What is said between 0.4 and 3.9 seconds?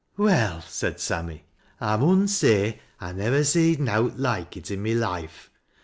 said Sammy, "I man say I nivver seed